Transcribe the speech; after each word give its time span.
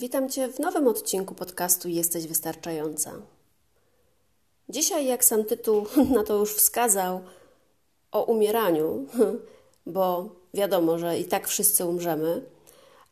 Witam 0.00 0.30
Cię 0.30 0.48
w 0.48 0.58
nowym 0.58 0.88
odcinku 0.88 1.34
podcastu 1.34 1.88
Jesteś 1.88 2.26
Wystarczająca. 2.26 3.12
Dzisiaj, 4.68 5.06
jak 5.06 5.24
sam 5.24 5.44
tytuł 5.44 5.86
na 6.16 6.24
to 6.24 6.36
już 6.36 6.54
wskazał, 6.54 7.20
o 8.12 8.24
umieraniu, 8.24 9.06
bo 9.86 10.28
wiadomo, 10.54 10.98
że 10.98 11.18
i 11.18 11.24
tak 11.24 11.48
wszyscy 11.48 11.86
umrzemy, 11.86 12.42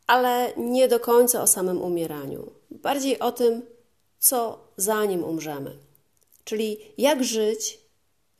ale 0.07 0.53
nie 0.57 0.87
do 0.87 0.99
końca 0.99 1.41
o 1.41 1.47
samym 1.47 1.81
umieraniu. 1.81 2.51
Bardziej 2.71 3.19
o 3.19 3.31
tym, 3.31 3.61
co 4.19 4.59
zanim 4.77 5.23
umrzemy. 5.23 5.77
Czyli 6.43 6.77
jak 6.97 7.23
żyć, 7.23 7.79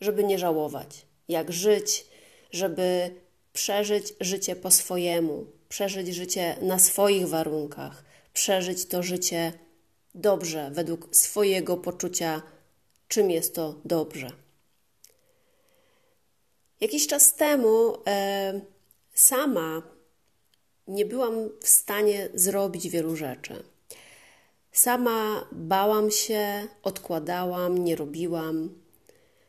żeby 0.02 0.24
nie 0.24 0.40
żałować. 0.40 1.06
Jak 1.28 1.52
żyć, 1.52 2.06
żeby 2.52 3.16
przeżyć 3.54 4.14
życie 4.20 4.56
po 4.56 4.72
swojemu, 4.72 5.46
przeżyć 5.70 6.16
życie 6.16 6.58
na 6.62 6.80
swoich 6.80 7.28
warunkach, 7.28 8.09
przeżyć 8.40 8.86
to 8.86 9.04
życie 9.04 9.54
dobrze, 10.16 10.72
według 10.74 11.16
swojego 11.16 11.78
poczucia, 11.78 12.42
czym 13.08 13.32
jest 13.32 13.56
to 13.56 13.82
dobrze. 13.86 14.32
Jakiś 16.82 17.08
czas 17.08 17.36
temu 17.36 17.94
e, 18.08 18.62
sama 19.14 19.82
nie 20.88 21.06
byłam 21.06 21.34
w 21.62 21.70
stanie 21.70 22.30
zrobić 22.34 22.90
wielu 22.90 23.16
rzeczy. 23.16 23.64
Sama 24.72 25.48
bałam 25.52 26.12
się, 26.12 26.68
odkładałam, 26.84 27.84
nie 27.84 27.96
robiłam. 27.96 28.70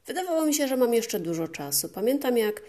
Wydawało 0.06 0.46
mi 0.46 0.54
się, 0.54 0.68
że 0.68 0.76
mam 0.76 0.94
jeszcze 0.94 1.20
dużo 1.20 1.48
czasu. 1.48 1.88
Pamiętam, 1.88 2.38
jak 2.38 2.62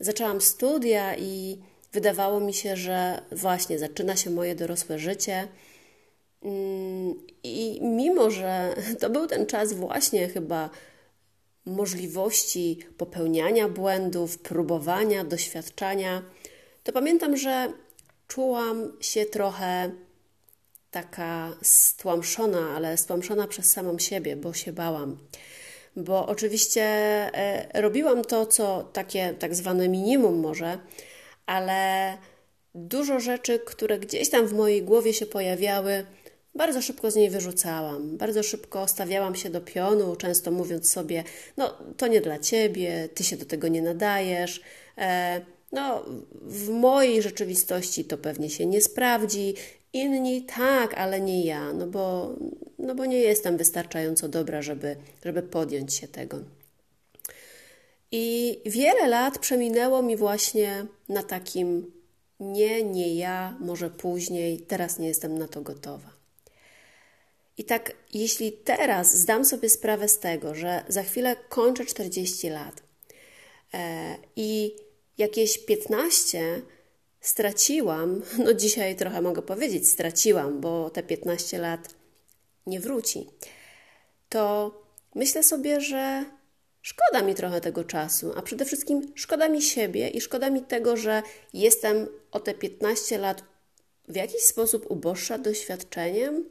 zaczęłam 0.00 0.40
studia 0.40 1.16
i 1.16 1.62
wydawało 1.96 2.40
mi 2.40 2.54
się, 2.54 2.76
że 2.76 3.22
właśnie 3.32 3.78
zaczyna 3.78 4.16
się 4.16 4.30
moje 4.30 4.54
dorosłe 4.54 4.98
życie. 4.98 5.48
Mm, 6.42 7.14
I 7.42 7.78
mimo, 7.82 8.30
że 8.30 8.74
to 9.00 9.10
był 9.10 9.26
ten 9.26 9.46
czas 9.46 9.72
właśnie 9.72 10.28
chyba 10.28 10.70
możliwości 11.66 12.78
popełniania 12.96 13.68
błędów, 13.68 14.38
próbowania, 14.38 15.24
doświadczania, 15.24 16.22
to 16.84 16.92
pamiętam, 16.92 17.36
że 17.36 17.72
czułam 18.28 18.92
się 19.00 19.24
trochę 19.24 19.90
taka 20.90 21.56
stłamszona, 21.62 22.70
ale 22.76 22.96
stłamszona 22.96 23.48
przez 23.48 23.72
samą 23.72 23.98
siebie, 23.98 24.36
bo 24.36 24.52
się 24.52 24.72
bałam. 24.72 25.18
Bo 25.96 26.26
oczywiście 26.26 26.82
e, 26.82 27.80
robiłam 27.80 28.24
to, 28.24 28.46
co 28.46 28.82
takie 28.92 29.34
tak 29.38 29.54
zwane 29.54 29.88
minimum 29.88 30.40
może, 30.40 30.78
ale 31.46 32.12
dużo 32.74 33.20
rzeczy, 33.20 33.58
które 33.58 33.98
gdzieś 33.98 34.30
tam 34.30 34.46
w 34.46 34.52
mojej 34.52 34.82
głowie 34.82 35.12
się 35.12 35.26
pojawiały, 35.26 36.06
bardzo 36.54 36.82
szybko 36.82 37.10
z 37.10 37.16
niej 37.16 37.30
wyrzucałam. 37.30 38.16
Bardzo 38.16 38.42
szybko 38.42 38.88
stawiałam 38.88 39.34
się 39.34 39.50
do 39.50 39.60
pionu, 39.60 40.16
często 40.16 40.50
mówiąc 40.50 40.90
sobie: 40.90 41.24
No, 41.56 41.74
to 41.96 42.06
nie 42.06 42.20
dla 42.20 42.38
ciebie, 42.38 43.08
ty 43.14 43.24
się 43.24 43.36
do 43.36 43.44
tego 43.44 43.68
nie 43.68 43.82
nadajesz. 43.82 44.60
E, 44.98 45.40
no, 45.72 46.04
w 46.42 46.68
mojej 46.68 47.22
rzeczywistości 47.22 48.04
to 48.04 48.18
pewnie 48.18 48.50
się 48.50 48.66
nie 48.66 48.80
sprawdzi. 48.80 49.54
Inni 49.92 50.42
tak, 50.42 50.94
ale 50.94 51.20
nie 51.20 51.44
ja, 51.44 51.72
no 51.72 51.86
bo, 51.86 52.34
no 52.78 52.94
bo 52.94 53.06
nie 53.06 53.18
jestem 53.18 53.56
wystarczająco 53.56 54.28
dobra, 54.28 54.62
żeby, 54.62 54.96
żeby 55.24 55.42
podjąć 55.42 55.94
się 55.94 56.08
tego. 56.08 56.40
I 58.18 58.60
wiele 58.66 59.08
lat 59.08 59.38
przeminęło 59.38 60.02
mi 60.02 60.16
właśnie 60.16 60.86
na 61.08 61.22
takim 61.22 61.92
nie, 62.40 62.82
nie 62.82 63.14
ja, 63.14 63.56
może 63.60 63.90
później, 63.90 64.60
teraz 64.60 64.98
nie 64.98 65.08
jestem 65.08 65.38
na 65.38 65.48
to 65.48 65.62
gotowa. 65.62 66.10
I 67.58 67.64
tak, 67.64 67.92
jeśli 68.14 68.52
teraz 68.52 69.16
zdam 69.16 69.44
sobie 69.44 69.68
sprawę 69.68 70.08
z 70.08 70.18
tego, 70.18 70.54
że 70.54 70.84
za 70.88 71.02
chwilę 71.02 71.36
kończę 71.48 71.84
40 71.84 72.48
lat 72.48 72.82
e, 73.74 74.16
i 74.36 74.76
jakieś 75.18 75.58
15 75.58 76.62
straciłam, 77.20 78.22
no 78.44 78.54
dzisiaj 78.54 78.96
trochę 78.96 79.22
mogę 79.22 79.42
powiedzieć 79.42 79.88
straciłam, 79.88 80.60
bo 80.60 80.90
te 80.90 81.02
15 81.02 81.58
lat 81.58 81.94
nie 82.66 82.80
wróci, 82.80 83.26
to 84.28 84.70
myślę 85.14 85.42
sobie, 85.42 85.80
że 85.80 86.35
szkoda 86.86 87.22
mi 87.22 87.34
trochę 87.34 87.60
tego 87.60 87.84
czasu, 87.84 88.32
a 88.36 88.42
przede 88.42 88.64
wszystkim 88.64 89.12
szkoda 89.14 89.48
mi 89.48 89.62
siebie 89.62 90.08
i 90.08 90.20
szkoda 90.20 90.50
mi 90.50 90.62
tego, 90.62 90.96
że 90.96 91.22
jestem 91.52 92.08
o 92.32 92.40
te 92.40 92.54
15 92.54 93.18
lat 93.18 93.42
w 94.08 94.16
jakiś 94.16 94.42
sposób 94.42 94.90
uboższa 94.90 95.38
doświadczeniem 95.38 96.44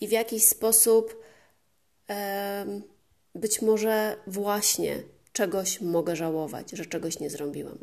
i 0.00 0.08
w 0.08 0.10
jakiś 0.10 0.44
sposób 0.44 1.22
e, 2.10 2.80
być 3.34 3.62
może 3.62 4.16
właśnie 4.26 5.02
czegoś 5.32 5.80
mogę 5.80 6.16
żałować, 6.16 6.70
że 6.70 6.86
czegoś 6.86 7.20
nie 7.20 7.30
zrobiłam. 7.30 7.78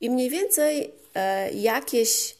I 0.00 0.10
mniej 0.10 0.30
więcej 0.30 0.92
e, 1.14 1.52
jakieś 1.52 2.36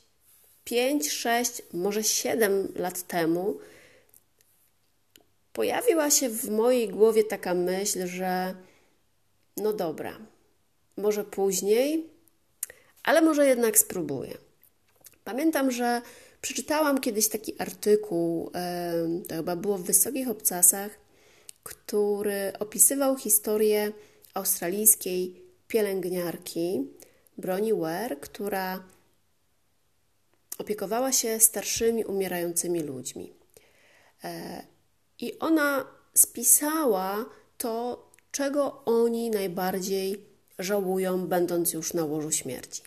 5, 0.65 1.11
6, 1.13 1.63
może 1.73 2.05
7 2.05 2.73
lat 2.77 3.03
temu 3.03 3.59
pojawiła 5.57 6.11
się 6.11 6.29
w 6.29 6.51
mojej 6.51 6.89
głowie 6.89 7.25
taka 7.25 7.55
myśl, 7.55 8.07
że 8.07 8.55
no 9.57 9.73
dobra, 9.73 10.19
może 10.97 11.25
później, 11.25 12.11
ale 13.03 13.23
może 13.23 13.47
jednak 13.47 13.79
spróbuję. 13.79 14.39
Pamiętam, 15.25 15.71
że 15.71 16.03
przeczytałam 16.41 17.01
kiedyś 17.01 17.29
taki 17.29 17.55
artykuł, 17.59 18.51
to 19.29 19.35
chyba 19.35 19.57
było 19.57 19.79
w 19.79 19.83
Wysokich 19.83 20.29
Obcasach, 20.29 20.91
który 21.63 22.53
opisywał 22.59 23.17
historię 23.17 23.93
australijskiej 24.35 25.43
pielęgniarki 25.69 26.89
Broni 27.39 27.75
Ware, 27.75 28.21
która 28.21 28.85
opiekowała 30.59 31.13
się 31.13 31.41
starszymi, 31.41 32.05
umierającymi 32.05 32.81
ludźmi. 32.81 33.33
I 35.21 35.39
ona 35.39 35.87
spisała 36.15 37.25
to, 37.59 38.07
czego 38.33 38.85
oni 38.85 39.31
najbardziej 39.31 40.25
żałują, 40.59 41.27
będąc 41.27 41.73
już 41.73 41.95
na 41.95 42.05
łożu 42.05 42.33
śmierci. 42.33 42.83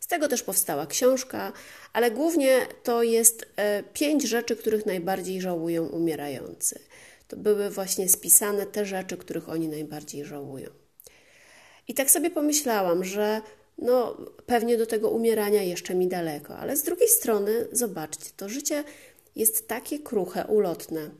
Z 0.00 0.06
tego 0.06 0.28
też 0.28 0.42
powstała 0.42 0.86
książka, 0.86 1.52
ale 1.92 2.10
głównie 2.10 2.66
to 2.82 3.02
jest 3.02 3.46
e, 3.56 3.82
pięć 3.82 4.22
rzeczy, 4.22 4.56
których 4.56 4.86
najbardziej 4.86 5.40
żałują 5.40 5.86
umierający. 5.86 6.80
To 7.28 7.36
były 7.36 7.70
właśnie 7.70 8.08
spisane 8.08 8.66
te 8.66 8.86
rzeczy, 8.86 9.16
których 9.16 9.48
oni 9.48 9.68
najbardziej 9.68 10.24
żałują. 10.24 10.70
I 11.88 11.94
tak 11.94 12.10
sobie 12.10 12.30
pomyślałam, 12.30 13.04
że 13.04 13.40
no 13.78 14.16
pewnie 14.46 14.76
do 14.78 14.86
tego 14.86 15.10
umierania 15.10 15.62
jeszcze 15.62 15.94
mi 15.94 16.08
daleko, 16.08 16.56
ale 16.56 16.76
z 16.76 16.82
drugiej 16.82 17.08
strony, 17.08 17.68
zobaczcie, 17.72 18.30
to 18.36 18.48
życie 18.48 18.84
jest 19.36 19.68
takie 19.68 19.98
kruche, 19.98 20.46
ulotne. 20.46 21.10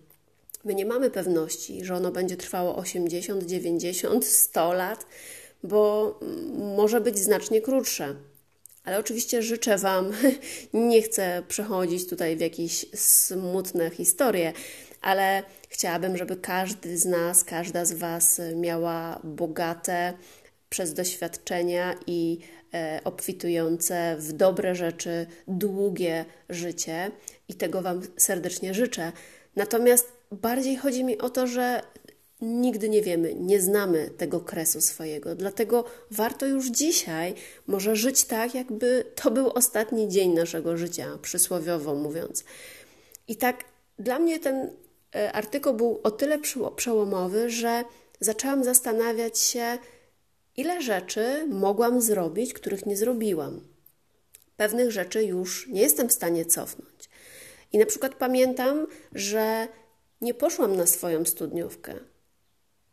My 0.65 0.75
nie 0.75 0.87
mamy 0.87 1.11
pewności, 1.11 1.85
że 1.85 1.95
ono 1.95 2.11
będzie 2.11 2.37
trwało 2.37 2.77
80, 2.77 3.45
90, 3.45 4.27
100 4.27 4.73
lat, 4.73 5.07
bo 5.63 6.21
może 6.77 7.01
być 7.01 7.19
znacznie 7.19 7.61
krótsze 7.61 8.15
Ale 8.85 8.99
oczywiście 8.99 9.43
życzę 9.43 9.79
Wam, 9.79 10.13
nie 10.73 11.03
chcę 11.03 11.43
przechodzić 11.49 12.09
tutaj 12.09 12.37
w 12.37 12.41
jakieś 12.41 12.87
smutne 12.95 13.91
historie, 13.91 14.53
ale 15.01 15.43
chciałabym, 15.69 16.17
żeby 16.17 16.37
każdy 16.37 16.99
z 16.99 17.05
nas, 17.05 17.45
każda 17.45 17.85
z 17.85 17.93
Was 17.93 18.41
miała 18.57 19.21
bogate 19.25 20.15
przez 20.69 20.95
doświadczenia 20.95 21.95
i 22.07 22.39
e, 22.75 23.01
obfitujące 23.05 24.17
w 24.19 24.33
dobre 24.33 24.75
rzeczy, 24.75 25.27
długie 25.49 26.25
życie 26.49 27.11
i 27.49 27.55
tego 27.55 27.83
Wam 27.83 28.03
serdecznie 28.17 28.75
życzę. 28.75 29.13
Natomiast 29.57 30.18
bardziej 30.31 30.77
chodzi 30.77 31.05
mi 31.05 31.19
o 31.19 31.31
to, 31.31 31.47
że 31.47 31.83
nigdy 32.41 32.89
nie 32.89 33.03
wiemy, 33.03 33.35
nie 33.35 33.61
znamy 33.61 34.11
tego 34.17 34.41
kresu 34.41 34.81
swojego. 34.81 35.35
Dlatego 35.35 35.85
warto 36.11 36.47
już 36.47 36.67
dzisiaj 36.67 37.35
może 37.67 37.97
żyć 37.97 38.25
tak, 38.25 38.55
jakby 38.55 39.05
to 39.15 39.31
był 39.31 39.51
ostatni 39.51 40.09
dzień 40.09 40.35
naszego 40.35 40.77
życia, 40.77 41.19
przysłowiowo 41.23 41.95
mówiąc. 41.95 42.45
I 43.29 43.37
tak 43.37 43.65
dla 43.99 44.19
mnie 44.19 44.39
ten 44.39 44.71
e, 45.15 45.33
artykuł 45.33 45.75
był 45.75 46.01
o 46.03 46.11
tyle 46.11 46.39
przełomowy, 46.77 47.51
że 47.51 47.85
zaczęłam 48.21 48.65
zastanawiać 48.65 49.39
się, 49.39 49.79
ile 50.57 50.83
rzeczy 50.83 51.47
mogłam 51.49 52.01
zrobić, 52.01 52.53
których 52.53 52.87
nie 52.87 52.97
zrobiłam. 52.97 53.61
Pewnych 54.57 54.91
rzeczy 54.91 55.25
już 55.25 55.69
nie 55.69 55.81
jestem 55.81 56.09
w 56.09 56.13
stanie 56.13 56.45
cofnąć. 56.47 57.09
I 57.73 57.79
na 57.79 57.87
przykład 57.87 58.15
pamiętam, 58.15 58.87
że 59.13 59.69
nie 60.21 60.35
poszłam 60.35 60.77
na 60.77 60.87
swoją 60.87 61.25
studniówkę. 61.25 61.95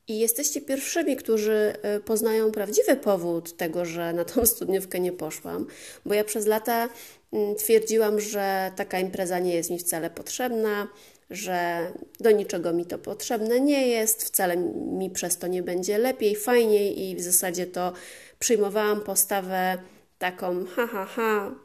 I 0.08 0.20
jesteście 0.20 0.62
pierwszymi, 0.62 1.16
którzy 1.16 1.74
e, 1.82 2.00
poznają 2.00 2.52
prawdziwy 2.52 2.96
powód 2.96 3.58
tego, 3.58 3.86
że 3.86 4.14
na 4.14 4.26
tą 4.26 4.46
studniówkę 4.56 5.00
nie 5.00 5.12
poszłam, 5.12 5.68
bo 6.06 6.14
ja 6.14 6.24
przez 6.24 6.46
lata 6.46 6.90
mm, 7.34 7.56
twierdziłam, 7.56 8.20
że 8.20 8.72
taka 8.76 9.00
impreza 9.00 9.40
nie 9.40 9.56
jest 9.56 9.70
mi 9.70 9.80
wcale 9.80 10.10
potrzebna, 10.10 10.88
że 11.30 11.88
do 12.20 12.32
niczego 12.32 12.74
mi 12.74 12.86
to 12.86 12.98
potrzebne 13.00 13.60
nie 13.60 13.88
jest, 13.88 14.24
wcale 14.24 14.58
mi 14.58 15.10
przez 15.10 15.38
to 15.38 15.48
nie 15.48 15.64
będzie 15.64 15.98
lepiej, 15.98 16.36
fajniej 16.36 17.10
i 17.10 17.16
w 17.16 17.22
zasadzie 17.22 17.68
to 17.68 17.94
przyjmowałam 18.40 19.02
postawę 19.02 19.78
taką 20.18 20.66
ha, 20.66 20.88
ha, 20.88 21.06
ha, 21.06 21.56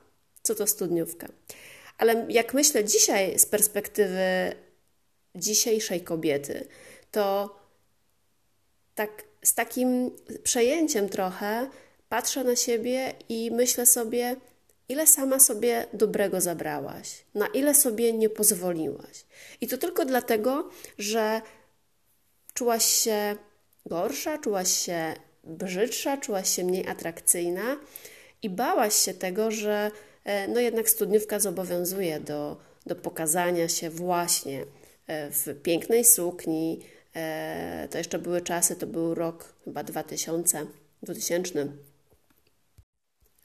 co 0.43 0.55
to 0.55 0.67
studniówka. 0.67 1.29
Ale 1.99 2.27
jak 2.29 2.55
myślę 2.55 2.85
dzisiaj 2.85 3.39
z 3.39 3.47
perspektywy 3.47 4.55
dzisiejszej 5.35 6.00
kobiety, 6.00 6.69
to 7.11 7.56
tak 8.94 9.25
z 9.44 9.55
takim 9.55 10.11
przejęciem 10.43 11.09
trochę 11.09 11.71
patrzę 12.09 12.44
na 12.44 12.56
siebie 12.56 13.15
i 13.29 13.50
myślę 13.50 13.87
sobie, 13.87 14.37
ile 14.88 15.06
sama 15.06 15.38
sobie 15.38 15.87
dobrego 15.93 16.41
zabrałaś, 16.41 17.25
na 17.35 17.47
ile 17.47 17.75
sobie 17.75 18.12
nie 18.12 18.29
pozwoliłaś. 18.29 19.25
I 19.61 19.69
to 19.69 19.79
tylko 19.79 20.05
dlatego, 20.05 20.71
że 20.99 21.43
czułaś 22.55 22.85
się 22.85 23.37
gorsza, 23.87 24.38
czułaś 24.38 24.73
się 24.73 25.15
brzydsza, 25.44 26.17
czułaś 26.17 26.56
się 26.56 26.65
mniej 26.65 26.88
atrakcyjna 26.88 27.76
i 28.43 28.50
bałaś 28.50 28.94
się 28.94 29.15
tego, 29.15 29.50
że 29.50 29.91
e, 30.25 30.49
no 30.49 30.61
jednak 30.61 30.91
studniówka 30.91 31.41
zobowiązuje 31.41 32.21
do, 32.21 32.56
do 32.87 32.97
pokazania 32.97 33.69
się 33.69 33.91
właśnie 33.91 34.65
w 35.08 35.62
pięknej 35.62 36.05
sukni. 36.05 36.81
E, 37.17 37.88
to 37.91 37.99
jeszcze 37.99 38.19
były 38.19 38.41
czasy, 38.41 38.76
to 38.76 38.87
był 38.87 39.14
rok 39.14 39.55
chyba 39.64 39.85
2000, 39.85 40.67
2000 41.02 41.69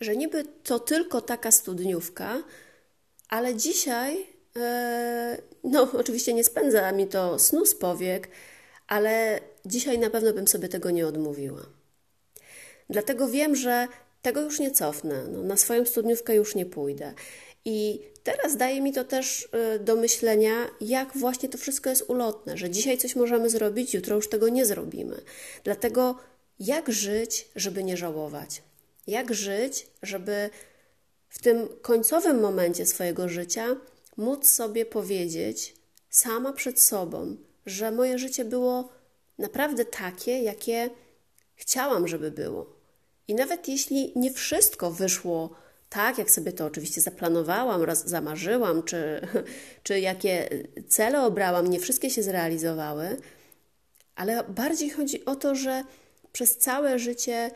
że 0.02 0.16
niby 0.16 0.44
to 0.64 0.80
tylko 0.80 1.22
taka 1.22 1.52
studniówka, 1.52 2.44
ale 3.30 3.56
dzisiaj, 3.56 4.28
e, 4.56 5.38
no 5.64 5.92
oczywiście 5.94 6.34
nie 6.34 6.44
spędza 6.44 6.92
mi 6.92 7.08
to 7.08 7.40
snu 7.40 7.66
z 7.66 7.76
powiek, 7.76 8.28
ale 8.88 9.40
dzisiaj 9.66 10.00
na 10.00 10.10
pewno 10.10 10.34
bym 10.34 10.48
sobie 10.48 10.70
tego 10.70 10.92
nie 10.92 11.08
odmówiła. 11.08 11.62
Dlatego 12.90 13.28
wiem, 13.28 13.56
że 13.56 13.88
tego 14.22 14.42
już 14.42 14.60
nie 14.60 14.72
cofnę, 14.72 15.28
no, 15.28 15.44
na 15.44 15.58
swoją 15.58 15.86
studniówkę 15.86 16.36
już 16.36 16.56
nie 16.56 16.66
pójdę. 16.66 17.14
I 17.66 18.02
teraz 18.24 18.58
daje 18.58 18.82
mi 18.82 18.94
to 18.94 19.04
też 19.04 19.50
e, 19.52 19.80
do 19.80 19.96
myślenia, 19.96 20.54
jak 20.82 21.18
właśnie 21.18 21.50
to 21.50 21.58
wszystko 21.58 21.90
jest 21.90 22.06
ulotne, 22.08 22.58
że 22.58 22.70
dzisiaj 22.70 22.98
coś 22.98 23.16
możemy 23.16 23.50
zrobić, 23.50 23.94
jutro 23.94 24.16
już 24.16 24.30
tego 24.30 24.50
nie 24.50 24.66
zrobimy. 24.66 25.22
Dlatego 25.64 26.16
jak 26.60 26.92
żyć, 26.92 27.48
żeby 27.56 27.84
nie 27.84 27.98
żałować? 27.98 28.62
Jak 29.08 29.34
żyć, 29.34 29.88
żeby 30.02 30.50
w 31.30 31.42
tym 31.42 31.68
końcowym 31.82 32.40
momencie 32.42 32.86
swojego 32.86 33.30
życia 33.30 33.76
móc 34.18 34.50
sobie 34.50 34.86
powiedzieć 34.86 35.76
sama 36.10 36.54
przed 36.54 36.80
sobą, 36.80 37.38
że 37.66 37.92
moje 37.92 38.20
życie 38.20 38.46
było 38.46 38.90
naprawdę 39.38 39.86
takie, 39.86 40.40
jakie 40.40 40.90
chciałam, 41.56 42.08
żeby 42.08 42.32
było. 42.32 42.76
I 43.28 43.36
nawet 43.36 43.68
jeśli 43.68 44.14
nie 44.16 44.34
wszystko 44.34 44.92
wyszło 44.92 45.50
tak, 45.96 46.18
jak 46.18 46.32
sobie 46.32 46.52
to 46.52 46.66
oczywiście 46.66 47.02
zaplanowałam, 47.02 47.84
raz 47.84 48.10
zamarzyłam, 48.10 48.84
czy, 48.84 49.22
czy 49.84 50.00
jakie 50.00 50.50
cele 50.88 51.22
obrałam, 51.22 51.68
nie 51.68 51.80
wszystkie 51.80 52.10
się 52.10 52.24
zrealizowały, 52.24 53.18
ale 54.16 54.44
bardziej 54.44 54.90
chodzi 54.90 55.26
o 55.26 55.36
to, 55.36 55.56
że 55.56 55.84
przez 56.32 56.58
całe 56.58 57.00
życie 57.00 57.52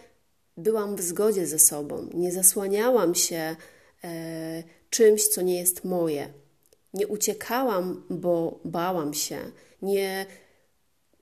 byłam 0.58 0.96
w 0.96 1.02
zgodzie 1.02 1.48
ze 1.48 1.60
sobą, 1.60 2.10
nie 2.14 2.32
zasłaniałam 2.32 3.16
się 3.16 3.56
e, 4.04 4.64
czymś, 4.90 5.28
co 5.28 5.42
nie 5.42 5.60
jest 5.60 5.84
moje. 5.84 6.34
Nie 6.94 7.08
uciekałam, 7.08 8.04
bo 8.10 8.60
bałam 8.66 9.14
się, 9.14 9.38
nie 9.82 10.26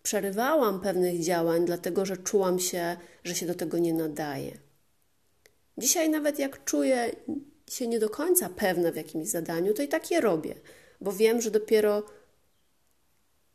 przerywałam 0.04 0.82
pewnych 0.82 1.24
działań, 1.24 1.66
dlatego 1.66 2.06
że 2.06 2.18
czułam 2.18 2.60
się, 2.60 2.98
że 3.24 3.36
się 3.36 3.46
do 3.46 3.56
tego 3.56 3.78
nie 3.78 3.94
nadaje. 3.94 4.67
Dzisiaj, 5.78 6.10
nawet 6.10 6.40
jak 6.40 6.64
czuję 6.64 7.16
się 7.70 7.88
nie 7.88 8.00
do 8.00 8.10
końca 8.10 8.50
pewna 8.50 8.92
w 8.92 8.96
jakimś 8.96 9.28
zadaniu, 9.28 9.74
to 9.74 9.84
i 9.84 9.88
tak 9.88 10.12
je 10.12 10.22
robię, 10.22 10.56
bo 11.02 11.12
wiem, 11.12 11.42
że 11.42 11.52
dopiero 11.52 12.04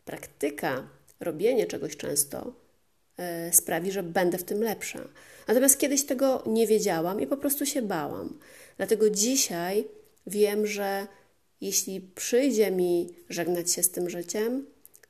praktyka, 0.05 0.89
robienie 1.21 1.67
czegoś 1.67 1.97
często 1.97 2.63
E, 3.19 3.53
sprawi, 3.53 3.93
że 3.93 4.03
będę 4.03 4.39
w 4.39 4.45
tym 4.45 4.63
lepsza. 4.63 5.09
Natomiast 5.49 5.79
kiedyś 5.79 6.05
tego 6.05 6.43
nie 6.47 6.67
wiedziałam 6.67 7.21
i 7.21 7.27
po 7.27 7.37
prostu 7.37 7.67
się 7.67 7.83
bałam. 7.83 8.39
Dlatego 8.77 9.11
dzisiaj 9.11 9.89
wiem, 10.27 10.67
że 10.67 11.07
jeśli 11.61 12.01
przyjdzie 12.01 12.71
mi 12.71 13.15
żegnać 13.29 13.73
się 13.73 13.83
z 13.83 13.91
tym 13.91 14.11
życiem, 14.11 14.67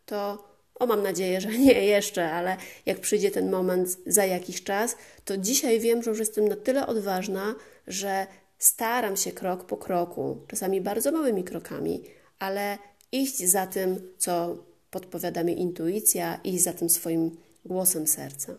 to 0.06 0.48
o 0.82 0.86
mam 0.86 1.02
nadzieję, 1.02 1.40
że 1.40 1.48
nie 1.58 1.84
jeszcze, 1.84 2.30
ale 2.30 2.56
jak 2.86 3.00
przyjdzie 3.00 3.30
ten 3.30 3.50
moment 3.50 3.96
za 4.06 4.24
jakiś 4.24 4.62
czas, 4.62 4.96
to 5.24 5.36
dzisiaj 5.36 5.80
wiem, 5.80 6.02
że 6.02 6.10
już 6.10 6.18
jestem 6.18 6.48
na 6.48 6.56
tyle 6.56 6.86
odważna, 6.86 7.54
że 7.86 8.26
staram 8.58 9.16
się 9.16 9.32
krok 9.32 9.64
po 9.64 9.76
kroku, 9.76 10.40
czasami 10.48 10.80
bardzo 10.80 11.12
małymi 11.12 11.44
krokami, 11.44 12.02
ale 12.38 12.78
iść 13.12 13.38
za 13.38 13.66
tym, 13.66 14.12
co 14.18 14.56
podpowiada 14.90 15.44
mi 15.44 15.60
intuicja, 15.60 16.40
iść 16.44 16.62
za 16.62 16.72
tym 16.72 16.90
swoim 16.90 17.36
głosem 17.64 18.06
serca. 18.06 18.54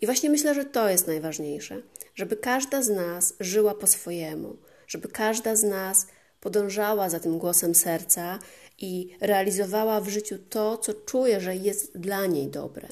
I 0.00 0.06
właśnie 0.06 0.30
myślę, 0.30 0.54
że 0.54 0.64
to 0.64 0.88
jest 0.88 1.06
najważniejsze, 1.06 1.82
żeby 2.14 2.36
każda 2.36 2.82
z 2.82 2.88
nas 2.88 3.34
żyła 3.40 3.74
po 3.74 3.86
swojemu, 3.86 4.56
żeby 4.86 5.08
każda 5.08 5.56
z 5.56 5.62
nas 5.62 6.06
podążała 6.40 7.10
za 7.10 7.20
tym 7.20 7.38
głosem 7.38 7.74
serca 7.74 8.38
i 8.78 9.16
realizowała 9.20 10.00
w 10.00 10.08
życiu 10.08 10.38
to, 10.50 10.78
co 10.78 10.94
czuje, 10.94 11.40
że 11.40 11.56
jest 11.56 11.98
dla 11.98 12.26
niej 12.26 12.48
dobre. 12.48 12.88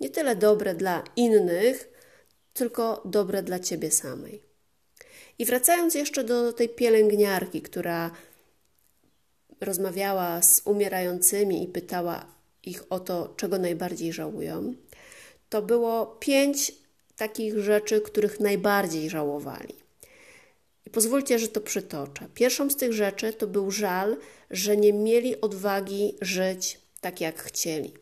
Nie 0.00 0.10
tyle 0.10 0.36
dobre 0.36 0.74
dla 0.74 1.04
innych, 1.16 1.88
tylko 2.52 3.02
dobre 3.04 3.42
dla 3.42 3.58
ciebie 3.58 3.90
samej. 3.90 4.42
I 5.38 5.44
wracając 5.44 5.94
jeszcze 5.94 6.24
do 6.24 6.52
tej 6.52 6.68
pielęgniarki, 6.68 7.62
która 7.62 8.10
rozmawiała 9.60 10.42
z 10.42 10.62
umierającymi 10.64 11.64
i 11.64 11.66
pytała, 11.66 12.26
ich 12.62 12.84
o 12.90 13.00
to, 13.00 13.34
czego 13.36 13.58
najbardziej 13.58 14.12
żałują, 14.12 14.74
to 15.48 15.62
było 15.62 16.06
pięć 16.06 16.72
takich 17.16 17.58
rzeczy, 17.58 18.00
których 18.00 18.40
najbardziej 18.40 19.10
żałowali. 19.10 19.79
I 20.86 20.90
pozwólcie, 20.90 21.38
że 21.38 21.48
to 21.48 21.60
przytoczę. 21.60 22.28
Pierwszą 22.34 22.70
z 22.70 22.76
tych 22.76 22.92
rzeczy 22.92 23.32
to 23.32 23.46
był 23.46 23.70
żal, 23.70 24.16
że 24.50 24.76
nie 24.76 24.92
mieli 24.92 25.40
odwagi 25.40 26.16
żyć 26.20 26.80
tak, 27.00 27.20
jak 27.20 27.42
chcieli. 27.42 27.94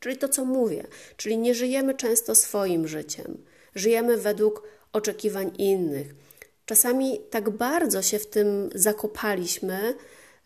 Czyli 0.00 0.16
to, 0.16 0.28
co 0.28 0.44
mówię, 0.44 0.86
czyli 1.16 1.38
nie 1.38 1.54
żyjemy 1.54 1.94
często 1.94 2.34
swoim 2.34 2.88
życiem, 2.88 3.44
żyjemy 3.74 4.16
według 4.16 4.62
oczekiwań 4.92 5.50
innych. 5.58 6.14
Czasami 6.66 7.20
tak 7.30 7.50
bardzo 7.50 8.02
się 8.02 8.18
w 8.18 8.26
tym 8.26 8.70
zakopaliśmy, 8.74 9.94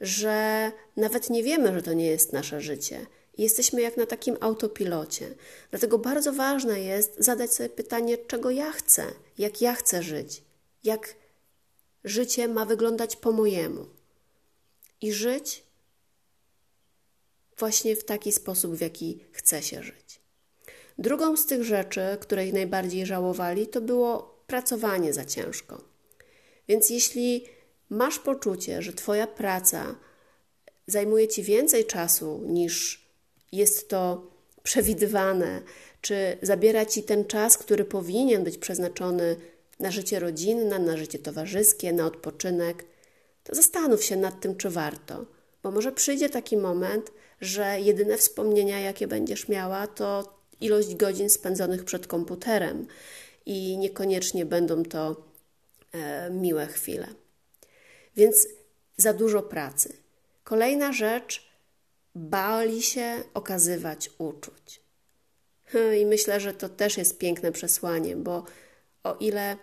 że 0.01 0.71
nawet 0.97 1.31
nie 1.31 1.43
wiemy, 1.43 1.75
że 1.75 1.83
to 1.83 1.93
nie 1.93 2.07
jest 2.07 2.33
nasze 2.33 2.61
życie 2.61 3.07
jesteśmy 3.39 3.83
jak 3.83 3.97
na 3.97 4.07
takim 4.07 4.37
autopilocie. 4.41 5.35
Dlatego 5.71 5.99
bardzo 5.99 6.33
ważne 6.33 6.81
jest 6.81 7.15
zadać 7.19 7.55
sobie 7.55 7.69
pytanie, 7.69 8.19
czego 8.19 8.51
ja 8.51 8.73
chcę, 8.73 9.05
jak 9.39 9.61
ja 9.61 9.75
chcę 9.75 10.03
żyć, 10.03 10.43
jak 10.85 11.15
życie 12.05 12.49
ma 12.49 12.65
wyglądać 12.65 13.17
po 13.17 13.33
mojemu. 13.33 13.87
I 15.01 15.13
żyć 15.13 15.65
właśnie 17.59 17.97
w 17.97 18.05
taki 18.05 18.33
sposób, 18.33 18.75
w 18.75 18.81
jaki 18.81 19.25
chce 19.33 19.63
się 19.63 19.83
żyć. 19.83 20.21
Drugą 20.99 21.37
z 21.37 21.47
tych 21.47 21.65
rzeczy, 21.65 22.01
której 22.21 22.53
najbardziej 22.53 23.07
żałowali, 23.07 23.67
to 23.67 23.81
było 23.81 24.43
pracowanie 24.47 25.13
za 25.13 25.25
ciężko. 25.25 25.85
Więc 26.69 26.91
jeśli 26.91 27.45
masz 27.91 28.19
poczucie, 28.19 28.83
że 28.83 28.93
Twoja 28.93 29.27
praca 29.27 29.97
zajmuje 30.87 31.29
Ci 31.29 31.43
więcej 31.43 31.85
czasu 31.85 32.43
niż 32.47 33.05
jest 33.53 33.89
to 33.89 34.31
przewidywane, 34.63 35.63
czy 36.01 36.39
zabiera 36.43 36.87
Ci 36.87 37.03
ten 37.03 37.25
czas, 37.25 37.59
który 37.59 37.85
powinien 37.85 38.45
być 38.45 38.59
przeznaczony 38.59 39.37
na 39.81 39.91
życie 39.91 40.19
rodzinne, 40.21 40.79
na 40.79 40.97
życie 40.97 41.19
towarzyskie, 41.19 41.93
na 41.93 42.07
odpoczynek, 42.07 42.85
to 43.45 43.55
zastanów 43.55 44.05
się 44.05 44.17
nad 44.17 44.41
tym, 44.41 44.57
czy 44.57 44.71
warto, 44.71 45.27
bo 45.63 45.71
może 45.71 45.93
przyjdzie 45.93 46.29
taki 46.29 46.57
moment, 46.57 47.11
że 47.41 47.81
jedyne 47.81 48.17
wspomnienia, 48.17 48.81
jakie 48.81 49.07
będziesz 49.07 49.49
miała, 49.49 49.87
to 49.87 50.39
ilość 50.61 50.95
godzin 50.95 51.31
spędzonych 51.31 51.85
przed 51.85 52.07
komputerem 52.07 52.87
i 53.47 53.79
niekoniecznie 53.79 54.47
będą 54.47 54.83
to 54.83 55.25
e, 55.93 56.31
miłe 56.31 56.67
chwile. 56.67 57.07
Więc 58.17 58.49
za 58.97 59.13
dużo 59.13 59.43
pracy. 59.43 59.97
Kolejna 60.45 60.93
rzecz, 60.93 61.55
bali 62.15 62.83
się 62.83 63.23
okazywać 63.35 64.11
uczuć. 64.19 64.81
I 66.01 66.07
myślę, 66.07 66.41
że 66.41 66.55
to 66.55 66.69
też 66.69 66.97
jest 66.97 67.19
piękne 67.19 67.53
przesłanie, 67.53 68.17
bo 68.17 68.45
o 69.05 69.15
ile 69.15 69.57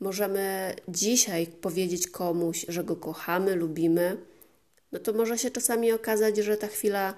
możemy 0.00 0.74
dzisiaj 0.88 1.46
powiedzieć 1.46 2.08
komuś, 2.08 2.66
że 2.68 2.84
go 2.84 2.96
kochamy, 2.96 3.54
lubimy, 3.54 4.16
no 4.92 4.98
to 4.98 5.12
może 5.12 5.38
się 5.38 5.50
czasami 5.50 5.92
okazać, 5.92 6.36
że 6.36 6.56
ta 6.56 6.66
chwila 6.66 7.14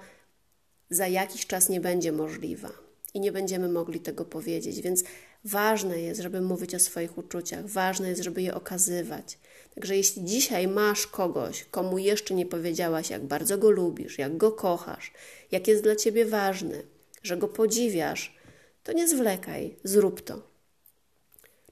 za 0.89 1.07
jakiś 1.07 1.47
czas 1.47 1.69
nie 1.69 1.81
będzie 1.81 2.11
możliwa 2.11 2.71
i 3.13 3.19
nie 3.19 3.31
będziemy 3.31 3.69
mogli 3.69 3.99
tego 3.99 4.25
powiedzieć. 4.25 4.81
Więc 4.81 5.03
ważne 5.43 6.01
jest, 6.01 6.21
żeby 6.21 6.41
mówić 6.41 6.75
o 6.75 6.79
swoich 6.79 7.17
uczuciach, 7.17 7.67
ważne 7.67 8.09
jest, 8.09 8.23
żeby 8.23 8.41
je 8.41 8.55
okazywać. 8.55 9.39
Także 9.75 9.97
jeśli 9.97 10.23
dzisiaj 10.23 10.67
masz 10.67 11.07
kogoś, 11.07 11.63
komu 11.63 11.97
jeszcze 11.97 12.33
nie 12.33 12.45
powiedziałaś, 12.45 13.09
jak 13.09 13.25
bardzo 13.25 13.57
go 13.57 13.71
lubisz, 13.71 14.17
jak 14.17 14.37
go 14.37 14.51
kochasz, 14.51 15.13
jak 15.51 15.67
jest 15.67 15.83
dla 15.83 15.95
ciebie 15.95 16.25
ważny, 16.25 16.83
że 17.23 17.37
go 17.37 17.47
podziwiasz, 17.47 18.35
to 18.83 18.93
nie 18.93 19.07
zwlekaj, 19.07 19.75
zrób 19.83 20.21
to. 20.21 20.50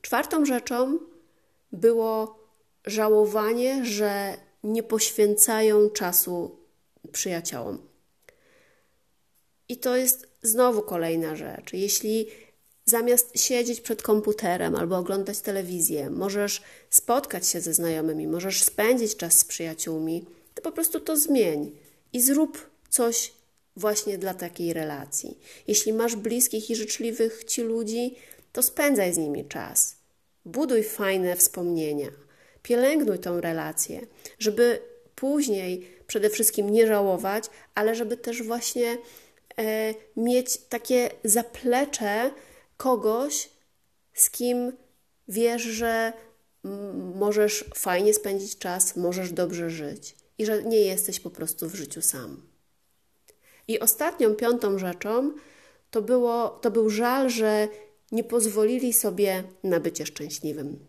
Czwartą 0.01 0.46
rzeczą 0.46 1.00
było 1.72 2.39
żałowanie, 2.86 3.86
że 3.86 4.38
nie 4.63 4.84
poświęcają 4.84 5.89
czasu 5.89 6.60
przyjaciołom. 7.12 7.89
I 9.70 9.77
to 9.77 9.96
jest 9.96 10.27
znowu 10.41 10.82
kolejna 10.82 11.36
rzecz. 11.36 11.74
Jeśli 11.74 12.27
zamiast 12.86 13.39
siedzieć 13.39 13.82
przed 13.82 14.01
komputerem 14.01 14.75
albo 14.75 14.98
oglądać 14.98 15.39
telewizję, 15.39 16.10
możesz 16.10 16.62
spotkać 16.89 17.48
się 17.48 17.62
ze 17.62 17.74
znajomymi, 17.74 18.27
możesz 18.27 18.63
spędzić 18.63 19.15
czas 19.15 19.39
z 19.39 19.46
przyjaciółmi, 19.46 20.25
to 20.56 20.62
po 20.62 20.72
prostu 20.72 21.00
to 21.00 21.18
zmień 21.18 21.72
i 22.13 22.22
zrób 22.22 22.70
coś 22.89 23.34
właśnie 23.75 24.18
dla 24.18 24.34
takiej 24.34 24.74
relacji. 24.74 25.38
Jeśli 25.68 25.94
masz 25.94 26.15
bliskich 26.15 26.70
i 26.70 26.75
życzliwych 26.75 27.44
ci 27.44 27.62
ludzi, 27.62 28.15
to 28.51 28.62
spędzaj 28.62 29.13
z 29.13 29.18
nimi 29.18 29.46
czas. 29.46 29.96
Buduj 30.46 30.84
fajne 30.84 31.36
wspomnienia. 31.36 32.10
Pielęgnuj 32.63 33.20
tą 33.20 33.41
relację, 33.41 34.08
żeby 34.39 34.82
później 35.15 36.00
przede 36.08 36.29
wszystkim 36.29 36.70
nie 36.70 36.88
żałować, 36.88 37.44
ale 37.75 37.96
żeby 37.96 38.18
też 38.18 38.44
właśnie 38.44 38.98
e, 39.58 39.94
mieć 40.18 40.58
takie 40.58 41.10
zaplecze 41.24 42.32
kogoś, 42.77 43.50
z 44.13 44.29
kim 44.29 44.72
wiesz, 45.27 45.62
że 45.62 46.13
możesz 47.15 47.65
fajnie 47.75 48.13
spędzić 48.13 48.58
czas, 48.58 48.96
możesz 48.96 49.32
dobrze 49.32 49.70
żyć 49.70 50.15
i 50.38 50.46
że 50.46 50.63
nie 50.63 50.82
jesteś 50.82 51.20
po 51.20 51.29
prostu 51.29 51.70
w 51.70 51.75
życiu 51.75 52.01
sam. 52.01 52.41
I 53.68 53.79
ostatnią, 53.79 54.36
piątą 54.36 54.79
rzeczą 54.79 55.34
to, 55.91 56.01
było, 56.01 56.50
to 56.50 56.72
był 56.72 56.89
żal, 56.89 57.29
że 57.29 57.68
nie 58.11 58.23
pozwolili 58.23 58.93
sobie 58.93 59.43
na 59.63 59.79
bycie 59.79 60.05
szczęśliwym. 60.05 60.79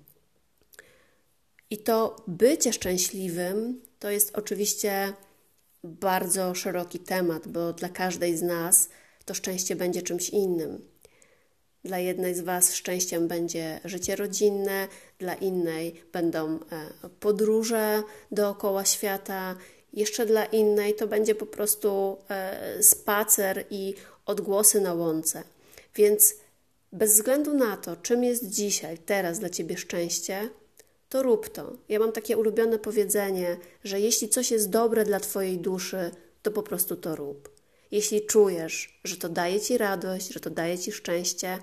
I 1.70 1.78
to 1.78 2.24
bycie 2.26 2.72
szczęśliwym 2.72 3.80
to 3.98 4.10
jest 4.10 4.38
oczywiście 4.38 5.12
bardzo 5.84 6.54
szeroki 6.54 6.98
temat, 6.98 7.48
bo 7.48 7.72
dla 7.72 7.88
każdej 7.88 8.36
z 8.36 8.42
nas 8.42 8.88
to 9.24 9.34
szczęście 9.34 9.76
będzie 9.76 10.02
czymś 10.02 10.30
innym. 10.30 10.88
Dla 11.84 11.98
jednej 11.98 12.34
z 12.34 12.40
Was 12.40 12.74
szczęściem 12.74 13.28
będzie 13.28 13.80
życie 13.84 14.16
rodzinne, 14.16 14.88
dla 15.18 15.34
innej 15.34 16.04
będą 16.12 16.54
e, 16.54 16.58
podróże 17.20 18.02
dookoła 18.30 18.84
świata, 18.84 19.56
jeszcze 19.92 20.26
dla 20.26 20.44
innej 20.44 20.94
to 20.94 21.06
będzie 21.06 21.34
po 21.34 21.46
prostu 21.46 22.18
e, 22.28 22.82
spacer 22.82 23.64
i 23.70 23.94
odgłosy 24.26 24.80
na 24.80 24.94
łące. 24.94 25.42
Więc 25.94 26.34
bez 26.92 27.14
względu 27.14 27.54
na 27.54 27.76
to, 27.76 27.96
czym 27.96 28.24
jest 28.24 28.48
dzisiaj, 28.48 28.98
teraz 28.98 29.38
dla 29.38 29.50
Ciebie 29.50 29.76
szczęście, 29.76 30.50
to 31.08 31.22
rób 31.22 31.48
to. 31.48 31.76
Ja 31.88 31.98
mam 31.98 32.12
takie 32.12 32.36
ulubione 32.36 32.78
powiedzenie, 32.78 33.56
że 33.84 34.00
jeśli 34.00 34.28
coś 34.28 34.50
jest 34.50 34.70
dobre 34.70 35.04
dla 35.04 35.20
Twojej 35.20 35.58
duszy, 35.58 36.10
to 36.42 36.50
po 36.50 36.62
prostu 36.62 36.96
to 36.96 37.16
rób. 37.16 37.60
Jeśli 37.90 38.26
czujesz, 38.26 39.00
że 39.04 39.16
to 39.16 39.28
daje 39.28 39.60
Ci 39.60 39.78
radość, 39.78 40.28
że 40.28 40.40
to 40.40 40.50
daje 40.50 40.78
Ci 40.78 40.92
szczęście, 40.92 41.58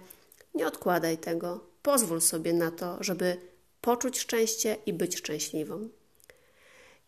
nie 0.55 0.67
odkładaj 0.67 1.17
tego. 1.17 1.67
Pozwól 1.81 2.21
sobie 2.21 2.53
na 2.53 2.71
to, 2.71 2.97
żeby 2.99 3.37
poczuć 3.81 4.19
szczęście 4.19 4.77
i 4.85 4.93
być 4.93 5.17
szczęśliwą. 5.17 5.89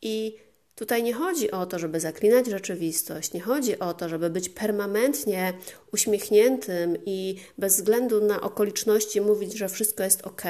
I 0.02 0.38
Tutaj 0.80 1.04
nie 1.04 1.14
chodzi 1.14 1.52
o 1.52 1.66
to, 1.66 1.80
żeby 1.80 2.00
zaklinać 2.00 2.48
rzeczywistość, 2.48 3.34
nie 3.34 3.42
chodzi 3.42 3.80
o 3.80 3.94
to, 3.94 4.10
żeby 4.10 4.30
być 4.30 4.50
permanentnie 4.50 5.54
uśmiechniętym 5.94 6.98
i 7.06 7.36
bez 7.58 7.76
względu 7.76 8.22
na 8.26 8.42
okoliczności 8.42 9.22
mówić, 9.22 9.58
że 9.58 9.70
wszystko 9.70 10.04
jest 10.04 10.28
ok, 10.28 10.42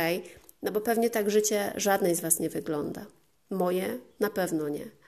no 0.62 0.72
bo 0.72 0.82
pewnie 0.82 1.10
tak 1.10 1.32
życie 1.32 1.74
żadnej 1.76 2.16
z 2.16 2.20
Was 2.20 2.40
nie 2.40 2.50
wygląda. 2.50 3.06
Moje 3.50 4.00
na 4.20 4.30
pewno 4.30 4.70
nie 4.70 4.99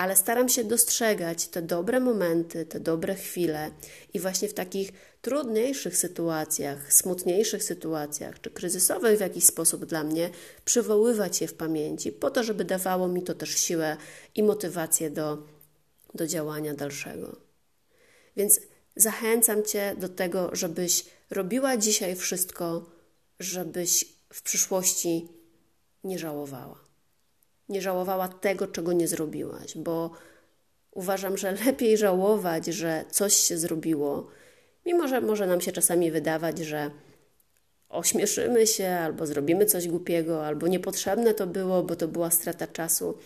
ale 0.00 0.16
staram 0.16 0.48
się 0.48 0.64
dostrzegać 0.64 1.48
te 1.48 1.62
dobre 1.62 2.00
momenty, 2.00 2.66
te 2.66 2.80
dobre 2.80 3.14
chwile 3.14 3.70
i 4.14 4.20
właśnie 4.20 4.48
w 4.48 4.54
takich 4.54 4.92
trudniejszych 5.22 5.96
sytuacjach, 5.96 6.92
smutniejszych 6.92 7.64
sytuacjach 7.64 8.40
czy 8.40 8.50
kryzysowych 8.50 9.18
w 9.18 9.20
jakiś 9.20 9.44
sposób 9.44 9.84
dla 9.84 10.04
mnie 10.04 10.30
przywoływać 10.64 11.40
je 11.40 11.48
w 11.48 11.54
pamięci, 11.54 12.12
po 12.12 12.30
to, 12.30 12.44
żeby 12.44 12.64
dawało 12.64 13.08
mi 13.08 13.22
to 13.22 13.34
też 13.34 13.50
siłę 13.50 13.96
i 14.34 14.42
motywację 14.42 15.10
do, 15.10 15.46
do 16.14 16.26
działania 16.26 16.74
dalszego. 16.74 17.36
Więc 18.36 18.60
zachęcam 18.96 19.64
Cię 19.64 19.94
do 19.98 20.08
tego, 20.08 20.50
żebyś 20.52 21.04
robiła 21.30 21.76
dzisiaj 21.76 22.16
wszystko, 22.16 22.90
żebyś 23.38 24.04
w 24.32 24.42
przyszłości 24.42 25.28
nie 26.04 26.18
żałowała 26.18 26.89
nie 27.70 27.82
żałowała 27.82 28.28
tego, 28.28 28.66
czego 28.66 28.92
nie 28.92 29.08
zrobiłaś, 29.08 29.76
bo 29.76 30.10
uważam, 30.90 31.38
że 31.38 31.52
lepiej 31.66 31.96
żałować, 31.96 32.66
że 32.66 33.04
coś 33.10 33.34
się 33.34 33.58
zrobiło, 33.58 34.26
mimo 34.86 35.08
że 35.08 35.20
może 35.20 35.46
nam 35.46 35.60
się 35.60 35.72
czasami 35.72 36.10
wydawać, 36.10 36.58
że 36.58 36.90
ośmieszymy 37.88 38.66
się, 38.66 38.88
albo 38.88 39.26
zrobimy 39.26 39.66
coś 39.66 39.88
głupiego, 39.88 40.46
albo 40.46 40.66
niepotrzebne 40.66 41.34
to 41.34 41.46
było, 41.46 41.82
bo 41.82 41.96
to 41.96 42.08
była 42.08 42.30
strata 42.30 42.66
czasu, 42.66 43.18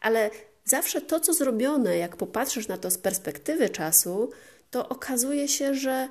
ale 0.00 0.30
zawsze 0.64 1.00
to, 1.00 1.20
co 1.20 1.34
zrobione, 1.34 1.96
jak 1.98 2.16
popatrzysz 2.16 2.68
na 2.68 2.78
to 2.78 2.90
z 2.90 2.98
perspektywy 2.98 3.70
czasu, 3.70 4.30
to 4.70 4.88
okazuje 4.88 5.48
się, 5.48 5.74
że 5.74 6.08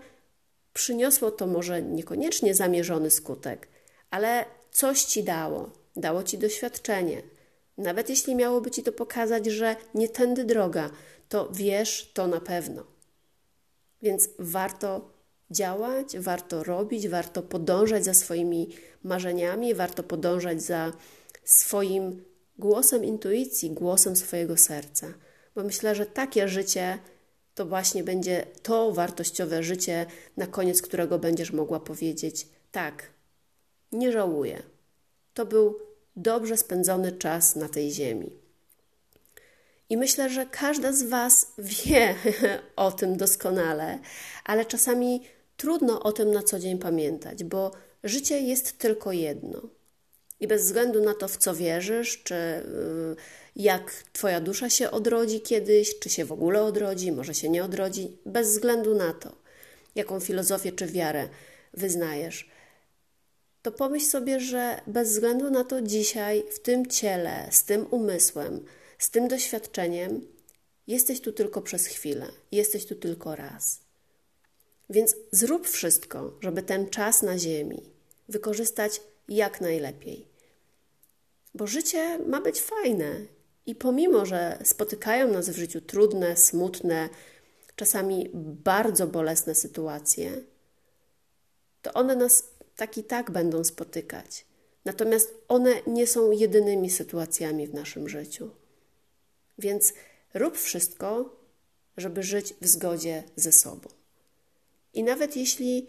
przyniosło 0.74 1.32
to 1.32 1.48
może 1.48 1.82
niekoniecznie 1.82 2.56
zamierzony 2.56 3.12
skutek, 3.12 3.68
ale 4.10 4.46
coś 4.72 5.04
ci 5.04 5.24
dało, 5.24 5.70
dało 5.96 6.24
ci 6.24 6.38
doświadczenie, 6.38 7.22
nawet 7.82 8.10
jeśli 8.10 8.36
miałoby 8.36 8.72
ci 8.72 8.84
to 8.84 8.92
pokazać, 8.92 9.46
że 9.46 9.76
nie 9.96 10.10
tędy 10.10 10.44
droga, 10.44 10.90
to 11.30 11.50
wiesz 11.54 12.12
to 12.14 12.28
na 12.28 12.40
pewno. 12.40 12.84
Więc 14.02 14.30
warto 14.40 15.12
działać, 15.52 16.18
warto 16.18 16.64
robić, 16.64 17.08
warto 17.08 17.42
podążać 17.42 18.06
za 18.06 18.14
swoimi 18.14 18.70
marzeniami, 19.04 19.74
warto 19.74 20.04
podążać 20.04 20.62
za 20.62 20.94
swoim 21.44 22.24
głosem 22.58 23.06
intuicji, 23.06 23.72
głosem 23.72 24.16
swojego 24.16 24.58
serca. 24.58 25.14
Bo 25.56 25.64
myślę, 25.64 25.96
że 25.96 26.06
takie 26.06 26.48
życie 26.48 27.00
to 27.56 27.66
właśnie 27.66 28.04
będzie 28.04 28.46
to 28.64 28.92
wartościowe 28.92 29.64
życie, 29.64 30.06
na 30.38 30.48
koniec 30.48 30.82
którego 30.82 31.20
będziesz 31.20 31.52
mogła 31.52 31.80
powiedzieć: 31.80 32.48
Tak, 32.72 33.10
nie 33.92 34.12
żałuję. 34.12 34.64
To 35.34 35.46
był 35.46 35.80
dobrze 36.16 36.58
spędzony 36.58 37.12
czas 37.12 37.56
na 37.56 37.70
tej 37.70 37.92
ziemi. 37.92 38.32
I 39.90 39.98
myślę, 39.98 40.30
że 40.30 40.46
każda 40.46 40.94
z 40.94 41.04
Was 41.04 41.54
wie 41.86 42.16
o 42.76 42.92
tym 42.92 43.18
doskonale, 43.18 44.00
ale 44.46 44.66
czasami 44.66 45.24
trudno 45.58 46.04
o 46.04 46.12
tym 46.12 46.32
na 46.32 46.44
co 46.44 46.60
dzień 46.60 46.78
pamiętać, 46.78 47.44
bo 47.44 47.72
życie 48.04 48.40
jest 48.40 48.78
tylko 48.78 49.12
jedno. 49.12 49.62
I 50.40 50.48
bez 50.48 50.64
względu 50.64 51.04
na 51.04 51.14
to, 51.14 51.28
w 51.28 51.38
co 51.38 51.56
wierzysz, 51.56 52.24
czy 52.24 52.36
y, 52.36 52.62
jak 53.56 53.92
Twoja 54.14 54.42
dusza 54.42 54.70
się 54.70 54.92
odrodzi 54.92 55.42
kiedyś, 55.42 56.00
czy 56.00 56.10
się 56.10 56.26
w 56.26 56.32
ogóle 56.32 56.64
odrodzi, 56.64 57.12
może 57.12 57.34
się 57.34 57.50
nie 57.50 57.64
odrodzi, 57.64 58.18
bez 58.26 58.50
względu 58.50 58.96
na 58.96 59.14
to, 59.14 59.36
jaką 59.96 60.20
filozofię 60.20 60.72
czy 60.72 60.88
wiarę 60.88 61.30
wyznajesz, 61.74 62.50
to 63.62 63.72
pomyśl 63.72 64.06
sobie, 64.06 64.40
że 64.40 64.82
bez 64.88 65.10
względu 65.10 65.50
na 65.50 65.64
to 65.64 65.82
dzisiaj, 65.82 66.44
w 66.52 66.60
tym 66.60 66.86
ciele, 66.86 67.48
z 67.52 67.64
tym 67.64 67.88
umysłem, 67.92 68.66
z 68.98 69.10
tym 69.10 69.28
doświadczeniem, 69.28 70.28
jesteś 70.88 71.22
tu 71.22 71.32
tylko 71.32 71.62
przez 71.62 71.86
chwilę, 71.86 72.28
jesteś 72.52 72.86
tu 72.86 72.96
tylko 72.96 73.36
raz. 73.36 73.80
Więc 74.90 75.16
zrób 75.32 75.68
wszystko, 75.68 76.34
żeby 76.42 76.64
ten 76.64 76.90
czas 76.90 77.22
na 77.22 77.38
Ziemi 77.38 77.82
wykorzystać 78.30 79.02
jak 79.30 79.62
najlepiej. 79.62 80.28
Bo 81.54 81.68
życie 81.68 82.20
ma 82.20 82.42
być 82.42 82.62
fajne 82.62 83.26
i 83.66 83.76
pomimo, 83.76 84.26
że 84.26 84.58
spotykają 84.64 85.32
nas 85.32 85.50
w 85.50 85.56
życiu 85.56 85.82
trudne, 85.82 86.38
smutne, 86.38 87.10
czasami 87.76 88.30
bardzo 88.64 89.08
bolesne 89.08 89.56
sytuacje, 89.56 90.44
to 91.82 91.94
one 91.94 92.16
nas 92.16 92.44
tak 92.76 92.98
i 92.98 93.04
tak 93.04 93.32
będą 93.32 93.64
spotykać. 93.64 94.46
Natomiast 94.86 95.34
one 95.48 95.74
nie 95.88 96.08
są 96.08 96.32
jedynymi 96.32 96.90
sytuacjami 96.90 97.68
w 97.68 97.74
naszym 97.74 98.10
życiu. 98.10 98.50
Więc 99.58 99.94
rób 100.34 100.58
wszystko, 100.58 101.36
żeby 101.98 102.24
żyć 102.24 102.54
w 102.62 102.68
zgodzie 102.68 103.24
ze 103.36 103.52
sobą. 103.52 103.90
I 104.94 105.04
nawet 105.04 105.36
jeśli 105.36 105.88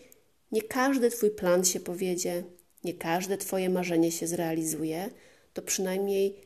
nie 0.53 0.63
każdy 0.63 1.11
Twój 1.11 1.31
plan 1.31 1.65
się 1.65 1.81
powiedzie, 1.81 2.43
nie 2.85 2.95
każde 2.95 3.39
Twoje 3.39 3.71
marzenie 3.71 4.13
się 4.13 4.27
zrealizuje, 4.27 5.11
to 5.55 5.63
przynajmniej 5.63 6.37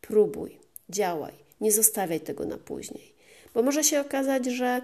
próbuj, 0.00 0.58
działaj, 0.88 1.34
nie 1.60 1.72
zostawiaj 1.72 2.20
tego 2.20 2.44
na 2.44 2.58
później. 2.58 3.14
Bo 3.54 3.62
może 3.62 3.84
się 3.84 4.00
okazać, 4.00 4.46
że 4.46 4.80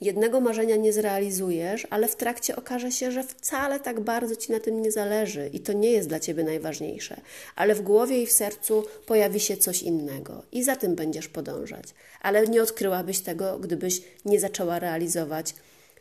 jednego 0.00 0.40
marzenia 0.40 0.76
nie 0.76 0.92
zrealizujesz, 0.92 1.86
ale 1.90 2.08
w 2.08 2.16
trakcie 2.16 2.56
okaże 2.56 2.92
się, 2.92 3.12
że 3.12 3.24
wcale 3.24 3.80
tak 3.80 4.00
bardzo 4.00 4.36
ci 4.36 4.52
na 4.52 4.60
tym 4.60 4.82
nie 4.82 4.92
zależy 4.92 5.50
i 5.52 5.60
to 5.60 5.72
nie 5.72 5.90
jest 5.90 6.08
dla 6.08 6.20
ciebie 6.20 6.44
najważniejsze, 6.44 7.20
ale 7.56 7.74
w 7.74 7.82
głowie 7.82 8.22
i 8.22 8.26
w 8.26 8.32
sercu 8.32 8.84
pojawi 9.06 9.40
się 9.40 9.56
coś 9.56 9.82
innego 9.82 10.42
i 10.52 10.64
za 10.64 10.76
tym 10.76 10.94
będziesz 10.94 11.28
podążać. 11.28 11.84
Ale 12.20 12.46
nie 12.46 12.62
odkryłabyś 12.62 13.20
tego, 13.20 13.58
gdybyś 13.58 14.02
nie 14.24 14.40
zaczęła 14.40 14.78
realizować 14.78 15.54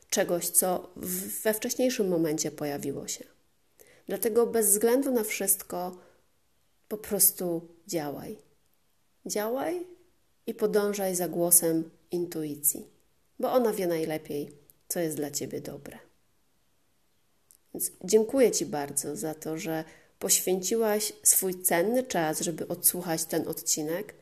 czegoś, 0.09 0.49
co 0.49 0.89
we 1.43 1.53
wcześniejszym 1.53 2.07
momencie 2.07 2.51
pojawiło 2.51 3.07
się. 3.07 3.25
Dlatego 4.07 4.47
bez 4.47 4.69
względu 4.69 5.11
na 5.11 5.23
wszystko 5.23 5.97
po 6.87 6.97
prostu 6.97 7.67
działaj. 7.87 8.37
Działaj 9.25 9.87
i 10.47 10.53
podążaj 10.53 11.15
za 11.15 11.27
głosem 11.27 11.89
intuicji 12.11 12.96
bo 13.39 13.51
ona 13.51 13.73
wie 13.73 13.87
najlepiej, 13.87 14.51
co 14.87 14.99
jest 14.99 15.17
dla 15.17 15.31
ciebie 15.31 15.61
dobre. 15.61 15.99
Więc 17.73 17.91
dziękuję 18.03 18.51
Ci 18.51 18.65
bardzo 18.65 19.15
za 19.15 19.33
to, 19.33 19.57
że 19.57 19.83
poświęciłaś 20.19 21.13
swój 21.23 21.61
cenny 21.61 22.03
czas, 22.03 22.41
żeby 22.41 22.67
odsłuchać 22.67 23.25
ten 23.25 23.47
odcinek. 23.47 24.15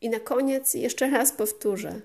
I 0.00 0.10
na 0.10 0.20
koniec 0.20 0.74
jeszcze 0.74 1.10
raz 1.10 1.32
powtórzę: 1.32 2.00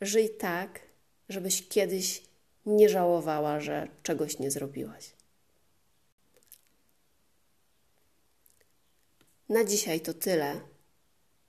żyj 0.00 0.30
tak, 0.30 0.80
żebyś 1.28 1.68
kiedyś 1.68 2.22
nie 2.66 2.88
żałowała, 2.88 3.60
że 3.60 3.88
czegoś 4.02 4.38
nie 4.38 4.50
zrobiłaś. 4.50 5.12
Na 9.48 9.64
dzisiaj 9.64 10.00
to 10.00 10.14
tyle. 10.14 10.60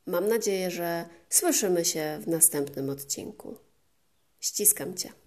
Mam 0.06 0.28
nadzieję, 0.28 0.72
że 0.72 1.06
słyszymy 1.30 1.86
się 1.86 2.20
w 2.22 2.28
następnym 2.28 2.89
odcinku. 2.89 3.58
Ściskam 4.41 4.93
Cię. 4.97 5.20